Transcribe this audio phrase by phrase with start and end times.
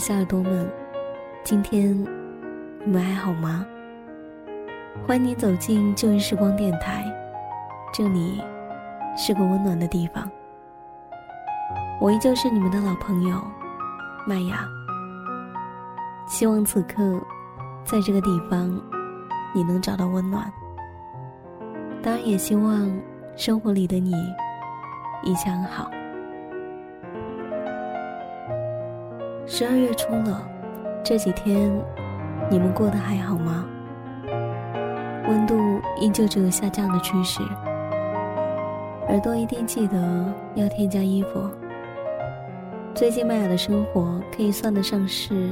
[0.00, 0.72] 电波另一端的小耳朵们，
[1.44, 1.94] 今天
[2.84, 3.66] 你们还好吗？
[5.06, 7.04] 欢迎你走进旧日时光电台，
[7.92, 8.42] 这里
[9.16, 10.28] 是个温暖的地方。
[12.00, 13.42] 我依旧是你们的老朋友
[14.26, 14.66] 麦雅。
[16.26, 17.20] 希望此刻
[17.84, 18.80] 在这个地方
[19.52, 20.50] 你能找到温暖。
[22.02, 22.90] 当然，也希望
[23.36, 24.14] 生活里的你
[25.22, 25.90] 一切安好。
[29.52, 30.48] 十二月初了，
[31.02, 31.72] 这几天
[32.48, 33.66] 你们过得还好吗？
[35.28, 35.58] 温度
[35.98, 37.42] 依旧只有下降的趋势，
[39.08, 41.50] 耳朵一定记得要添加衣服。
[42.94, 45.50] 最近麦雅的生活可以算得上是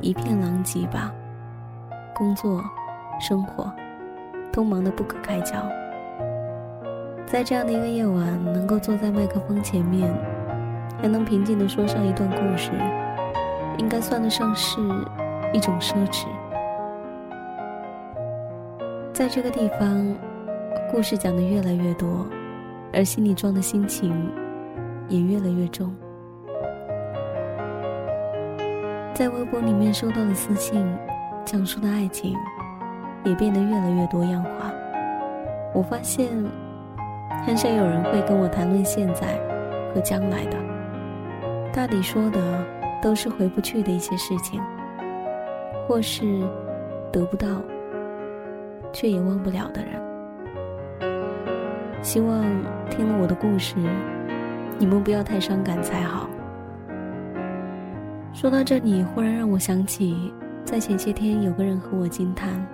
[0.00, 1.12] 一片狼藉吧，
[2.14, 2.62] 工作、
[3.20, 3.68] 生活
[4.52, 5.56] 都忙得不可开交。
[7.26, 10.08] 在这样的一个夜晚，能够坐在麦克风前面。
[11.00, 12.70] 还能平静地说上一段故事，
[13.78, 14.80] 应该算得上是
[15.52, 16.26] 一种奢侈。
[19.12, 20.16] 在这个地方，
[20.90, 22.26] 故事讲的越来越多，
[22.92, 24.30] 而心里装的心情
[25.08, 25.94] 也越来越重。
[29.14, 30.86] 在微博里面收到的私信，
[31.44, 32.36] 讲述的爱情
[33.24, 34.72] 也变得越来越多样化。
[35.74, 36.28] 我发现，
[37.44, 39.36] 很少有人会跟我谈论现在
[39.92, 40.56] 和将来的。
[41.72, 42.64] 大抵说的
[43.00, 44.60] 都是回不去的一些事情，
[45.86, 46.42] 或是
[47.12, 47.46] 得不到
[48.92, 49.92] 却也忘不了的人。
[52.02, 52.44] 希望
[52.90, 53.76] 听了我的故事，
[54.78, 56.28] 你们不要太伤感才好。
[58.32, 60.32] 说到这里，忽然让我想起，
[60.64, 62.64] 在前些天有个人和我惊叹，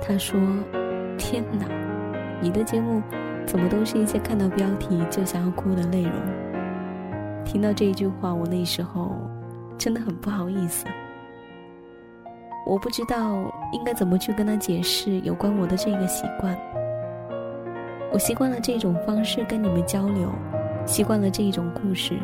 [0.00, 0.38] 他说
[1.18, 1.66] ：“天哪，
[2.40, 3.02] 你的节目
[3.46, 6.12] 怎么都是一些看到标题就想要哭的内容？”
[7.44, 9.12] 听到这一句话，我那时候
[9.78, 10.86] 真的很不好意思。
[12.66, 13.36] 我不知道
[13.72, 16.56] 应该怎么去跟他解释有关我的这个习惯。
[18.10, 20.30] 我习惯了这种方式跟你们交流，
[20.86, 22.14] 习惯了这一种故事，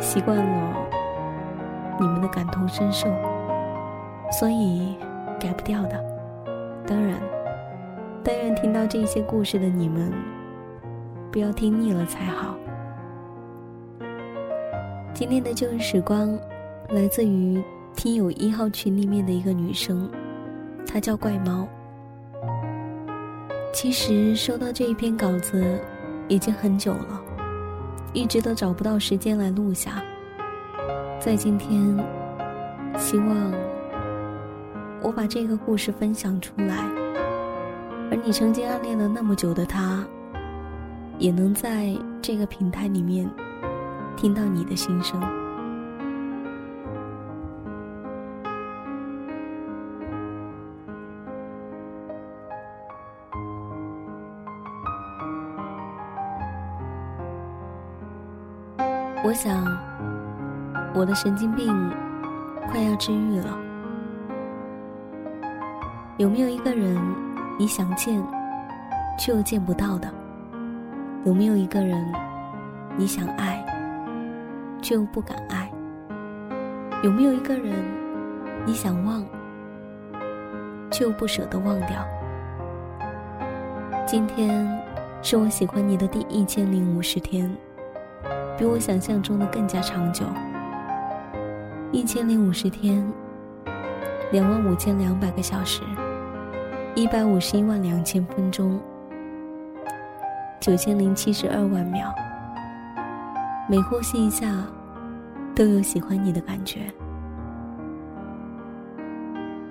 [0.00, 0.76] 习惯了
[1.98, 3.08] 你们的感同身受，
[4.30, 4.96] 所以
[5.40, 6.04] 改不掉的。
[6.86, 7.18] 当然，
[8.22, 10.12] 但愿听到这些故事的你们，
[11.32, 12.54] 不要听腻了才好。
[15.18, 16.38] 今天的旧日时光，
[16.90, 17.64] 来自于
[17.96, 20.10] 听友一号群里面的一个女生，
[20.86, 21.66] 她叫怪猫。
[23.72, 25.80] 其实收到这一篇稿子
[26.28, 27.22] 已经很久了，
[28.12, 30.04] 一直都找不到时间来录下。
[31.18, 31.80] 在今天，
[32.98, 33.54] 希望
[35.00, 36.76] 我把这个故事分享出来，
[38.10, 40.06] 而你曾经暗恋了那么久的他，
[41.16, 43.26] 也能在这个平台里面。
[44.16, 45.20] 听到你的心声，
[59.22, 59.62] 我想
[60.94, 61.68] 我的神经病
[62.70, 63.58] 快要治愈了。
[66.16, 66.98] 有没有一个人
[67.58, 68.24] 你想见
[69.18, 70.10] 却又见不到的？
[71.24, 72.10] 有没有一个人
[72.96, 73.65] 你想爱？
[74.86, 75.68] 却又不敢爱。
[77.02, 77.74] 有没有一个人，
[78.64, 79.26] 你想忘，
[80.92, 82.06] 却又不舍得忘掉？
[84.06, 84.64] 今天
[85.22, 87.52] 是我喜欢你的第一千零五十天，
[88.56, 90.24] 比我想象中的更加长久。
[91.90, 93.04] 一千零五十天，
[94.30, 95.82] 两万五千两百个小时，
[96.94, 98.80] 一百五十一万两千分钟，
[100.60, 102.14] 九千零七十二万秒。
[103.68, 104.46] 每呼吸一下，
[105.56, 106.80] 都有喜欢你的感觉。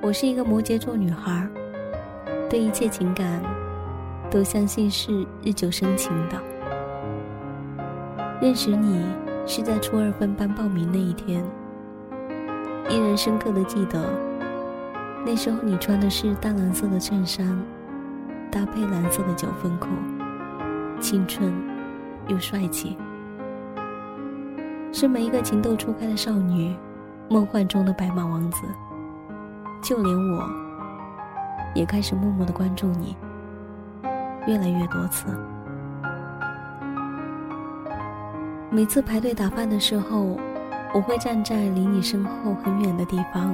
[0.02, 1.48] 我是一个摩羯座女孩，
[2.50, 3.40] 对一切情感
[4.32, 6.42] 都相信是日久生情的。
[8.42, 9.06] 认识你
[9.46, 11.46] 是在初二分班报名那一天，
[12.90, 14.10] 依然深刻的记得，
[15.24, 17.48] 那时候你穿的是淡蓝色的衬衫，
[18.52, 19.90] 搭配蓝色的九分裤，
[21.00, 21.54] 青春
[22.28, 22.98] 又帅气。
[24.98, 26.74] 是每一个情窦初开的少女，
[27.30, 28.62] 梦幻中的白马王子。
[29.84, 30.50] 就连我，
[31.74, 33.14] 也开始默默的关注你，
[34.48, 35.26] 越来越多次。
[38.72, 40.40] 每次排队打饭的时候，
[40.94, 43.54] 我会站在离你身后很远的地方，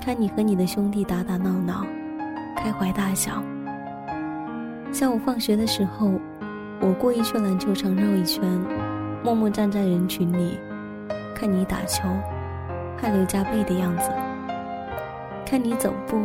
[0.00, 1.84] 看你和你的兄弟打打闹闹，
[2.56, 3.42] 开怀大笑。
[4.92, 6.12] 下午放学的时候，
[6.80, 8.48] 我故意去篮球场绕一圈。
[9.22, 10.58] 默默站在人群里，
[11.34, 12.08] 看你打球，
[12.96, 14.10] 汗流浃背的样子；
[15.44, 16.24] 看你走步、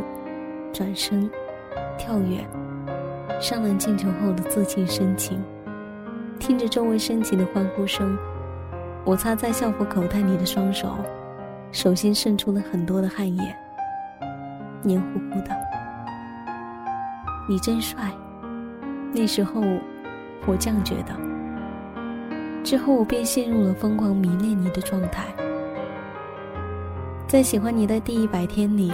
[0.71, 1.29] 转身、
[1.97, 2.39] 跳跃、
[3.41, 5.39] 上篮进球后的自信深情；
[6.39, 8.17] 听着周围升起的欢呼声，
[9.03, 10.95] 我擦在校服口袋里的双手，
[11.73, 13.55] 手心渗出了很多的汗液，
[14.81, 15.49] 黏糊糊的。
[17.49, 18.09] 你真帅，
[19.11, 19.61] 那时候
[20.47, 21.34] 我这样觉得。
[22.65, 25.27] 之后我便陷入了疯狂迷恋你的状态。
[27.27, 28.91] 在喜欢你的第一百天里，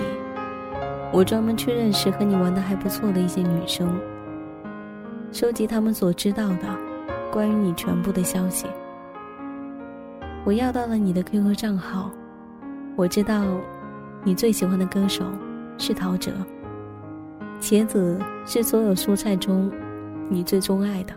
[1.13, 3.97] 我专门去认识和你玩的还不错的一些女生，
[5.31, 6.77] 收集他们所知道的
[7.31, 8.67] 关于你全部的消息。
[10.43, 12.11] 我要到了你的 QQ 账号，
[12.97, 13.45] 我知道
[14.21, 15.23] 你最喜欢的歌手
[15.77, 16.33] 是陶喆，
[17.61, 19.71] 茄子是所有蔬菜中
[20.27, 21.13] 你最钟爱的。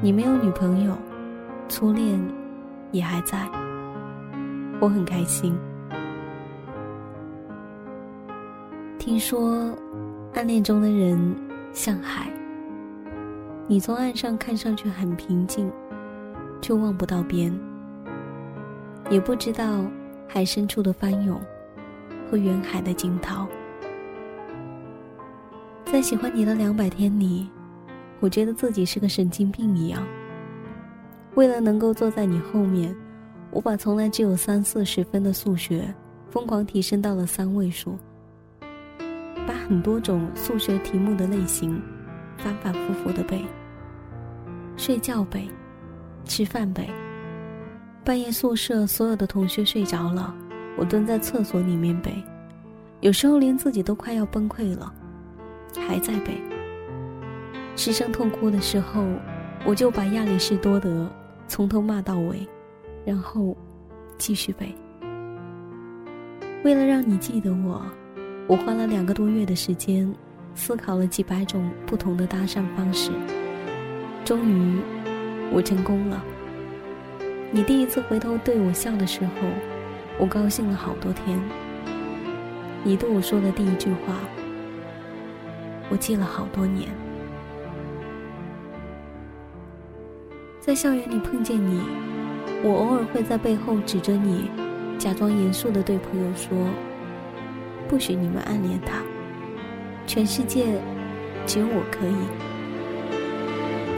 [0.00, 0.96] 你没有女朋友，
[1.68, 2.20] 初恋
[2.92, 3.48] 也还在，
[4.78, 5.58] 我很开心。
[8.96, 9.76] 听说，
[10.34, 11.18] 暗恋中的人
[11.72, 12.30] 像海，
[13.66, 15.68] 你从岸上看上去很平静，
[16.62, 17.52] 却望不到边，
[19.10, 19.84] 也不知道
[20.28, 21.40] 海深处的翻涌
[22.30, 23.48] 和远海的惊涛。
[25.86, 27.48] 在喜欢你的两百天里。
[28.20, 30.06] 我觉得自己是个神经病一样。
[31.34, 32.94] 为了能够坐在你后面，
[33.50, 35.94] 我把从来只有三四十分的数学
[36.30, 37.96] 疯狂提升到了三位数，
[39.46, 41.80] 把很多种数学题目的类型
[42.36, 43.44] 反反复复的背。
[44.76, 45.48] 睡觉背，
[46.24, 46.88] 吃饭背。
[48.04, 50.34] 半夜宿舍所有的同学睡着了，
[50.76, 52.12] 我蹲在厕所里面背，
[53.00, 54.92] 有时候连自己都快要崩溃了，
[55.86, 56.40] 还在背。
[57.78, 59.04] 失声痛哭的时候，
[59.64, 61.08] 我就把亚里士多德
[61.46, 62.44] 从头骂到尾，
[63.04, 63.56] 然后
[64.18, 64.74] 继续背。
[66.64, 67.80] 为了让你记得我，
[68.48, 70.12] 我花了两个多月的时间，
[70.56, 73.12] 思考了几百种不同的搭讪方式。
[74.24, 74.80] 终于，
[75.52, 76.20] 我成功了。
[77.52, 79.30] 你第一次回头对我笑的时候，
[80.18, 81.40] 我高兴了好多天。
[82.82, 84.16] 你对我说的第一句话，
[85.88, 86.88] 我记了好多年。
[90.68, 91.80] 在校园里碰见你，
[92.62, 94.50] 我偶尔会在背后指着你，
[94.98, 96.68] 假装严肃的对朋友说
[97.88, 99.02] ：“不许你们暗恋他，
[100.06, 100.78] 全世界
[101.46, 102.14] 只有我可以。”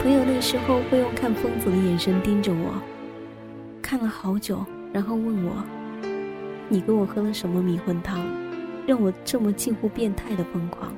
[0.01, 2.81] 朋友那时候会用看疯子的眼神盯着我，
[3.81, 5.51] 看了好久，然后问我
[6.71, 8.17] ：“你给我喝了什么迷魂汤，
[8.87, 10.93] 让我这么近乎变态的疯狂？”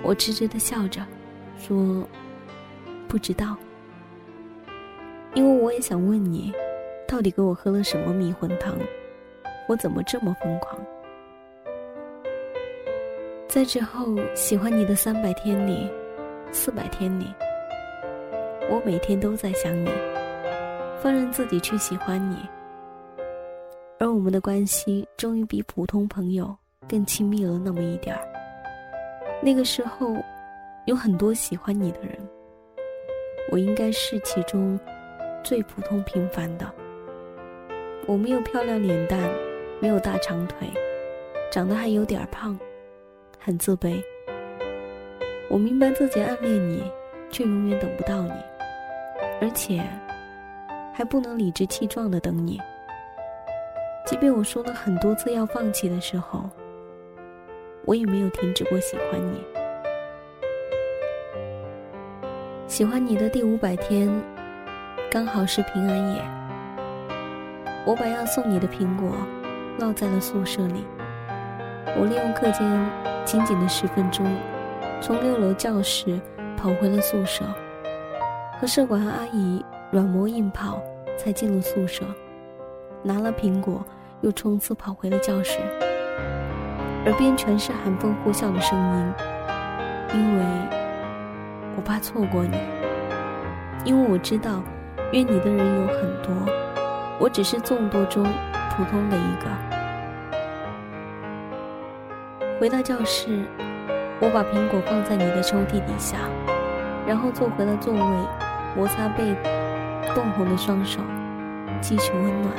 [0.00, 1.04] 我痴痴的笑着，
[1.58, 2.06] 说
[3.08, 3.56] ：“不知道。”
[5.34, 6.52] 因为我也想问你，
[7.08, 8.76] 到底给我喝了什么迷魂汤？
[9.66, 10.78] 我怎么这么疯狂？
[13.48, 15.90] 在之后喜欢你的三百天里，
[16.52, 17.26] 四百天里，
[18.68, 19.88] 我每天都在想你，
[21.00, 22.36] 放任自己去喜欢你，
[23.98, 26.54] 而我们的关系终于比普通朋友
[26.86, 28.22] 更亲密了那么一点儿。
[29.40, 30.14] 那个时候，
[30.84, 32.18] 有很多喜欢你的人，
[33.50, 34.78] 我应该是其中。
[35.42, 36.70] 最普通平凡的，
[38.06, 39.18] 我没有漂亮脸蛋，
[39.80, 40.68] 没有大长腿，
[41.50, 42.58] 长得还有点胖，
[43.38, 44.00] 很自卑。
[45.50, 46.82] 我明白自己暗恋你，
[47.28, 48.32] 却永远等不到你，
[49.40, 49.82] 而且
[50.94, 52.60] 还不能理直气壮的等你。
[54.06, 56.48] 即便我说了很多次要放弃的时候，
[57.84, 59.44] 我也没有停止过喜欢你。
[62.68, 64.08] 喜欢你的第五百天。
[65.12, 66.22] 刚好是平安夜，
[67.84, 69.14] 我把要送你的苹果
[69.78, 70.86] 落在了宿舍里。
[71.98, 72.90] 我利用课间
[73.22, 74.24] 仅仅的十分钟，
[75.02, 76.18] 从六楼教室
[76.56, 77.44] 跑回了宿舍，
[78.58, 80.80] 和舍管阿姨软磨硬泡
[81.18, 82.06] 才进了宿舍，
[83.02, 83.84] 拿了苹果
[84.22, 85.58] 又冲刺跑回了教室，
[87.04, 89.12] 耳边全是寒风呼啸的声音，
[90.14, 90.44] 因为
[91.76, 92.56] 我怕错过你，
[93.84, 94.62] 因为我知道。
[95.12, 96.34] 约你的人有很多，
[97.18, 98.24] 我只是众多中
[98.70, 99.46] 普通的一个。
[102.58, 103.44] 回到教室，
[104.20, 106.16] 我把苹果放在你的抽屉底下，
[107.06, 108.00] 然后坐回了座位，
[108.74, 109.36] 摩擦被
[110.14, 111.02] 冻红的双手，
[111.82, 112.54] 汲取温暖。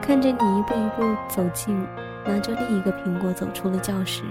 [0.00, 1.86] 看着你一步一步走近，
[2.24, 4.22] 拿着另一个苹果走出了教室，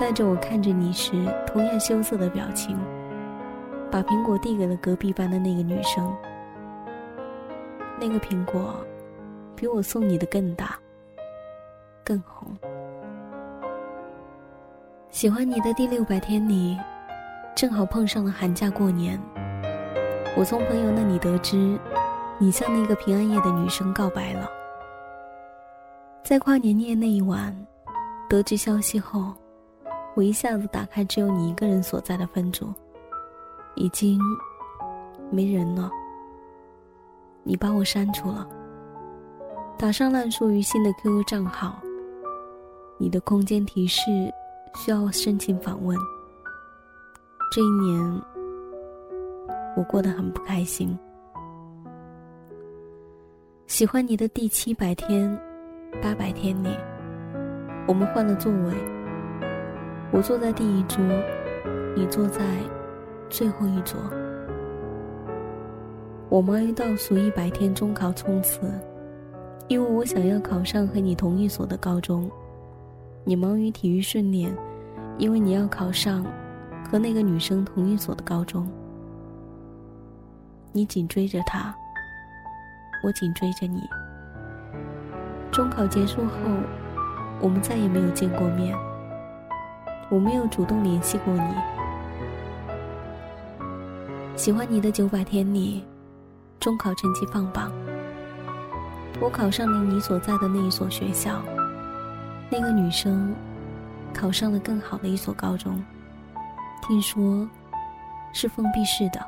[0.00, 1.12] 带着我看着你时
[1.46, 2.76] 同样羞涩的表情。
[3.92, 6.10] 把苹果递给了隔壁班的那个女生，
[8.00, 8.74] 那个苹果，
[9.54, 10.78] 比我送你的更大、
[12.02, 12.56] 更红。
[15.10, 16.74] 喜欢你的第六百天里，
[17.54, 19.20] 正好碰上了寒假过年。
[20.38, 21.78] 我从朋友那里得知，
[22.38, 24.48] 你向那个平安夜的女生告白了。
[26.24, 27.54] 在跨年夜那一晚，
[28.26, 29.34] 得知消息后，
[30.14, 32.72] 我一下子打开只有你一个人所在的分组，
[33.74, 34.20] 已经
[35.30, 35.90] 没人了。
[37.42, 38.48] 你把我删除了，
[39.78, 41.80] 打上烂熟于心的 QQ 账号。
[42.98, 44.02] 你的空间提示
[44.76, 45.96] 需要申请访问。
[47.50, 48.22] 这一年。
[49.74, 50.98] 我过得很不开心。
[53.66, 55.34] 喜欢你的第七百天、
[56.02, 56.68] 八百天里，
[57.88, 58.74] 我们换了座位。
[60.10, 61.02] 我坐在第一桌，
[61.96, 62.44] 你坐在
[63.32, 63.98] 最后一桌。
[66.28, 68.60] 我忙于倒数一百天中考冲刺，
[69.68, 72.30] 因为我想要考上和你同一所的高中。
[73.24, 74.54] 你忙于体育训练，
[75.16, 76.26] 因为你要考上
[76.90, 78.68] 和那个女生同一所的高中。
[80.72, 81.74] 你紧追着他，
[83.02, 83.80] 我紧追着你。
[85.50, 86.32] 中考结束后，
[87.40, 88.76] 我们再也没有见过面。
[90.10, 91.81] 我没有主动联系过你。
[94.42, 95.84] 喜欢你的九百天里，
[96.58, 97.70] 中考成绩放榜，
[99.20, 101.40] 我考上了你所在的那一所学校。
[102.50, 103.32] 那个女生
[104.12, 105.80] 考上了更好的一所高中，
[106.84, 107.48] 听说
[108.32, 109.24] 是封闭式的。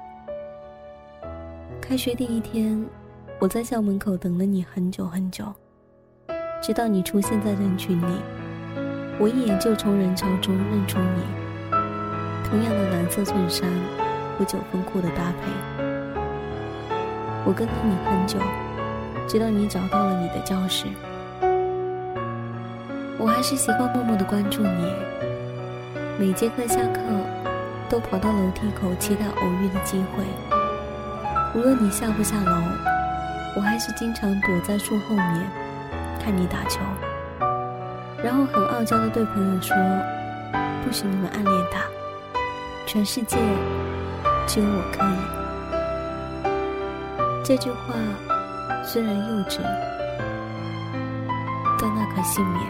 [1.80, 2.84] 开学第一天，
[3.38, 5.44] 我在校门口等了你很久很久，
[6.60, 8.16] 直到你出现在人群里，
[9.20, 11.22] 我一眼就从人潮中认出你。
[12.42, 13.70] 同样的蓝色衬衫
[14.38, 15.50] 和九分裤的搭配，
[17.44, 18.38] 我跟了你很久，
[19.28, 20.86] 直到你找到了你的教室。
[23.16, 24.92] 我还是习惯默默的关注你，
[26.18, 27.00] 每节课下课
[27.88, 30.24] 都跑到楼梯口期待偶遇的机会。
[31.54, 32.56] 无论你下不下楼，
[33.56, 35.48] 我还是经常躲在树后面
[36.20, 36.80] 看你打球，
[38.22, 39.76] 然后很傲娇的对朋友说
[40.84, 41.84] ：“不许你们暗恋他，
[42.84, 43.38] 全世界
[44.46, 45.16] 只有我可以。”
[47.44, 47.94] 这句话
[48.82, 49.60] 虽然幼稚，
[51.78, 52.62] 但那可幸免。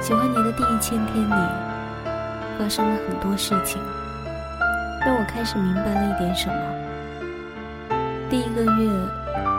[0.00, 1.34] 喜欢你的第一千天里，
[2.58, 3.80] 发生了很多事情。
[5.04, 6.54] 让我开始明白了一点什么。
[8.30, 8.90] 第一个月，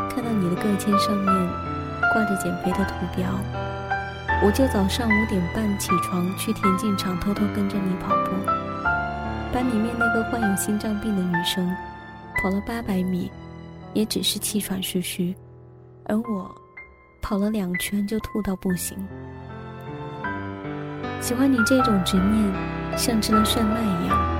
[0.09, 1.49] 看到你的个签上面
[2.13, 3.29] 挂着减肥的图标，
[4.41, 8.31] 我就早上五点半起床去田径场偷偷跟着你跑步。
[9.53, 11.63] 班里面那个患有心脏病的女生，
[12.41, 13.31] 跑了八百米，
[13.93, 15.33] 也只是气喘吁吁，
[16.05, 16.49] 而我，
[17.21, 18.97] 跑了两圈就吐到不行。
[21.21, 24.33] 喜欢你这种执念，像吃了炫迈一样。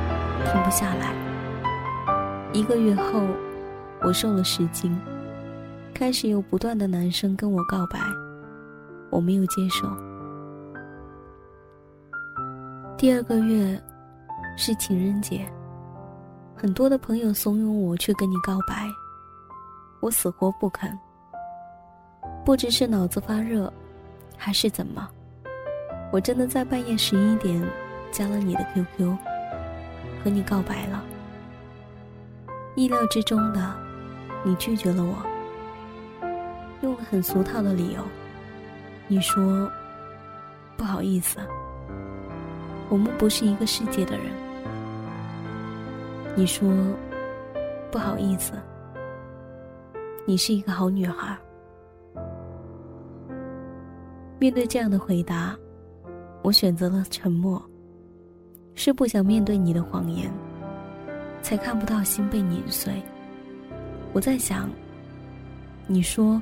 [0.46, 1.13] 停不下来。
[2.51, 3.22] 一个月后，
[4.01, 5.00] 我瘦了十斤，
[5.93, 8.00] 开始有不断的男生跟我告白，
[9.12, 9.88] 我没有接受。
[12.98, 13.79] 第二个月
[14.55, 15.45] 是情人节，
[16.55, 18.88] 很多的朋友怂恿我去跟你告白，
[20.00, 20.98] 我死活不肯。
[22.45, 23.72] 不知是脑子发热，
[24.38, 25.10] 还是怎么，
[26.12, 27.62] 我真的在半夜十一点
[28.12, 29.17] 加了你的 QQ。
[30.24, 31.03] 和你告白了，
[32.75, 33.75] 意料之中的，
[34.41, 35.17] 你拒绝了我，
[36.81, 38.01] 用了很俗套的理由。
[39.07, 39.69] 你说
[40.77, 41.39] 不好意思，
[42.88, 44.42] 我们不是一个世界的人。
[46.35, 46.67] 你说
[47.91, 48.53] 不好意思，
[50.25, 51.37] 你是一个好女孩。
[54.39, 55.55] 面对这样的回答，
[56.41, 57.61] 我选择了沉默。
[58.75, 60.33] 是不想面对你的谎言，
[61.43, 62.91] 才看不到心被碾碎。
[64.11, 64.67] 我在想，
[65.85, 66.41] 你说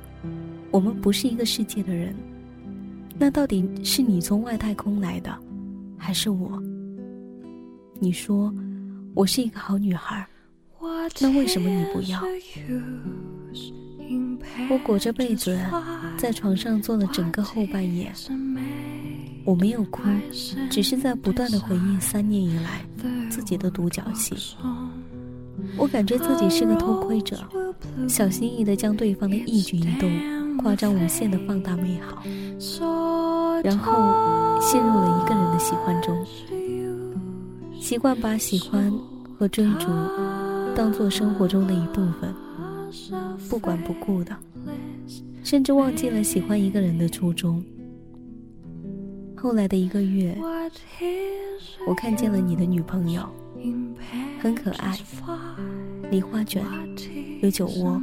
[0.71, 2.15] 我们不是一个世界的人，
[3.19, 5.37] 那到底是你从外太空来的，
[5.97, 6.57] 还是我？
[7.99, 8.51] 你说
[9.13, 10.25] 我是一个好女孩，
[11.19, 12.21] 那为什么你不要？
[14.69, 15.57] 我裹着被子
[16.17, 18.11] 在床上坐了整个后半夜。
[19.43, 20.01] 我没有哭，
[20.69, 22.85] 只是在不断的回忆三年以来
[23.29, 24.35] 自己的独角戏。
[25.77, 27.37] 我感觉自己是个偷窥者，
[28.07, 30.09] 小心翼翼的将对方的一举一动
[30.57, 32.23] 夸张无限的放大美好，
[33.63, 36.15] 然后陷入了一个人的喜欢中，
[37.91, 38.89] 习惯把喜欢
[39.37, 39.87] 和追逐
[40.73, 42.33] 当做生活中的一部分，
[43.49, 44.33] 不管不顾的，
[45.43, 47.61] 甚至忘记了喜欢一个人的初衷。
[49.35, 50.37] 后来的一个月，
[51.85, 53.27] 我看见了你的女朋友，
[54.39, 54.97] 很可爱，
[56.09, 56.63] 梨花卷，
[57.41, 58.01] 有酒窝。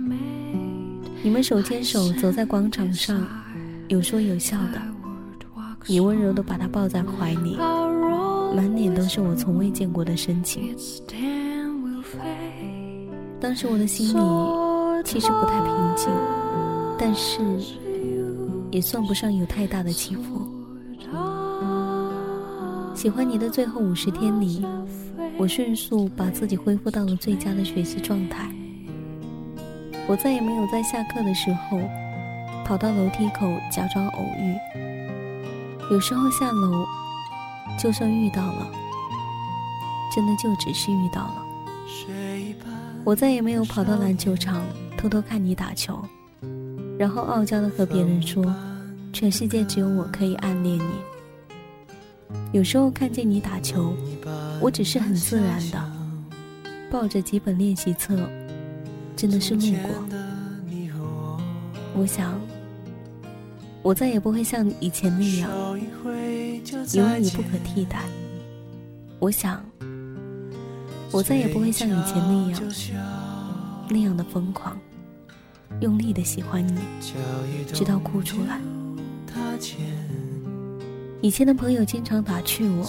[1.22, 3.26] 你们手牵手走在广场上，
[3.88, 4.82] 有说有笑的。
[5.86, 7.56] 你温柔地把她抱在怀里，
[8.54, 10.74] 满脸都是我从未见过的深情。
[13.40, 14.12] 当时我的心里
[15.04, 16.08] 其实不太平静，
[16.98, 17.40] 但是
[18.70, 20.46] 也算不上有太大的起伏。
[22.94, 24.66] 喜欢你的最后五十天里，
[25.38, 28.50] 我迅速把自己恢复到了最佳的学习状态。
[30.08, 31.78] 我再也没有在下课的时候
[32.64, 34.56] 跑到楼梯口假装偶遇。
[35.92, 36.84] 有时候下楼，
[37.78, 38.70] 就算遇到了，
[40.14, 41.46] 真的就只是遇到了。
[43.04, 44.62] 我再也没有跑到篮球场
[44.96, 45.98] 偷偷看你打球，
[46.98, 48.44] 然后傲娇的和别人说，
[49.12, 50.90] 全世界只有我可以暗恋你。
[52.52, 53.94] 有时候看见你打球，
[54.60, 55.92] 我只是很自然的
[56.90, 58.18] 抱着几本练习册，
[59.16, 59.90] 真的是路过。
[61.94, 62.38] 我想，
[63.82, 65.50] 我再也不会像以前那样，
[66.92, 68.02] 有你不可替代。
[69.18, 69.64] 我想。
[71.10, 72.62] 我再也不会像以前那样，
[73.88, 74.76] 那样的疯狂，
[75.80, 76.78] 用力的喜欢你，
[77.72, 78.60] 直到哭出来。
[81.22, 82.84] 以前的朋友经常打趣我，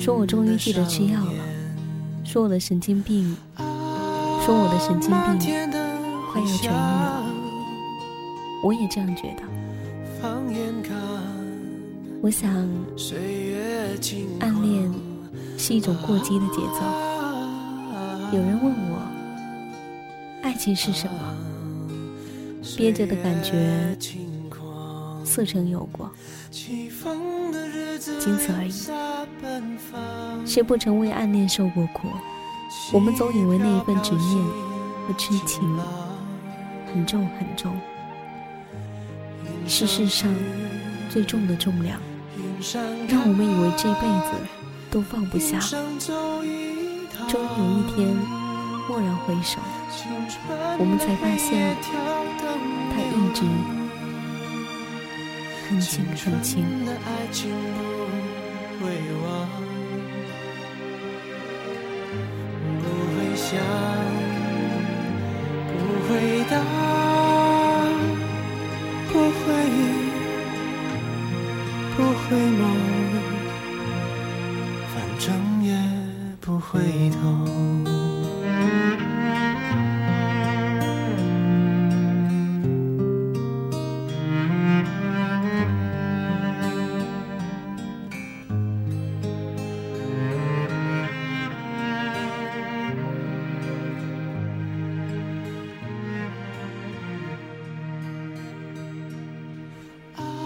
[0.00, 1.32] 说我终于记得吃药了，
[2.24, 5.38] 说我的神经病，说我的神经病
[6.32, 7.32] 快要痊愈了。
[8.64, 9.42] 我也这样觉得。
[12.22, 12.50] 我想，
[14.40, 14.92] 暗恋
[15.56, 16.82] 是一种过激的节奏。
[18.30, 18.98] 有人问我，
[20.42, 21.34] 爱情是什么？
[22.76, 23.96] 憋着的感觉，
[25.24, 26.10] 似曾有过，
[26.50, 26.90] 仅
[28.36, 28.72] 此而已。
[30.46, 32.06] 谁不曾为暗恋受过苦？
[32.92, 34.44] 我们总以为那一份执念
[35.08, 35.62] 和痴情
[36.92, 37.74] 很重很重，
[39.66, 40.30] 是世上
[41.08, 41.98] 最重的重量，
[43.08, 44.30] 让我们以为这辈子
[44.90, 45.58] 都放不下。
[45.60, 46.46] 终于
[47.32, 47.34] 有
[47.78, 47.98] 一天，
[48.88, 49.58] 蓦然回首，
[50.78, 51.76] 我们才发现，
[52.90, 53.40] 他一直
[55.68, 56.52] 很轻很轻。
[62.80, 63.48] 不会想，
[65.68, 66.10] 不会
[66.50, 66.54] 答，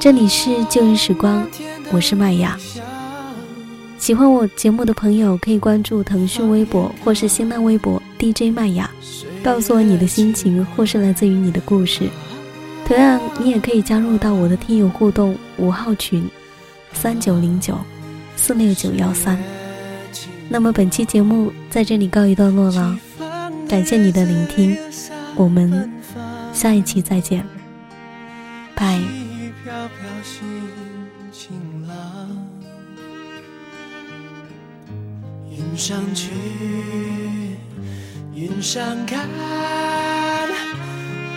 [0.04, 1.48] 这里是旧日时光，
[1.90, 2.58] 我是麦雅。
[3.96, 8.90] 喜欢我节目的朋友可以关注腾讯微博或是新浪微博 DJ 麦雅，
[9.42, 12.06] 告诉我你的心情或是来自于你的故事。
[12.84, 16.28] 同样，你也可以加入到我的听友互动五号群，
[16.92, 17.74] 三九零九
[18.36, 19.42] 四六九幺三。
[20.50, 22.94] 那么本期节目在这里告一段落了，
[23.66, 24.76] 感谢你的聆听，
[25.34, 25.90] 我们
[26.52, 27.42] 下一期再见，
[28.74, 29.00] 拜。
[29.64, 30.44] 飘飘心
[31.32, 31.56] 晴
[31.88, 31.96] 朗
[35.48, 36.30] 云上去，
[38.34, 39.26] 云上看，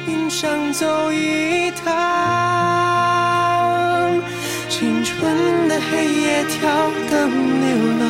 [0.06, 1.86] 云上走一趟。
[4.68, 8.06] 青春的黑夜跳灯流浪，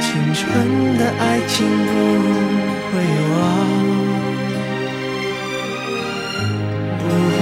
[0.00, 1.92] 青春的爱情不
[2.92, 3.02] 会
[3.34, 3.63] 忘，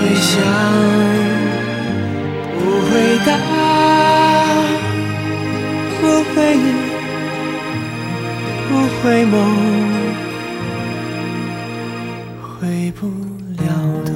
[0.02, 0.42] 回想，
[2.58, 2.60] 不
[2.90, 2.92] 回
[3.24, 3.30] 答。
[6.00, 6.02] 不
[6.34, 6.58] 回忆，
[8.68, 9.32] 不回眸，
[12.58, 13.00] 回不
[13.62, 13.64] 了
[14.04, 14.11] 的。